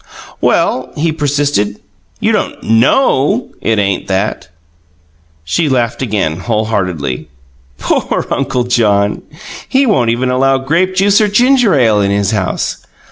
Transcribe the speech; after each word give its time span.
"Well," 0.41 0.91
he 0.95 1.11
persisted, 1.11 1.79
"you 2.19 2.31
don't 2.31 2.63
KNOW 2.63 3.49
it 3.61 3.77
ain't 3.77 4.07
that." 4.07 4.47
She 5.43 5.69
laughed 5.69 6.01
again, 6.01 6.37
wholeheartedly. 6.37 7.27
"Poor 7.77 8.25
Uncle 8.31 8.63
John! 8.63 9.21
He 9.69 9.85
won't 9.85 10.09
even 10.09 10.31
allow 10.31 10.57
grape 10.57 10.95
juice 10.95 11.21
or 11.21 11.27
ginger 11.27 11.75
ale 11.75 12.01
in 12.01 12.09
his 12.09 12.31
house. 12.31 12.77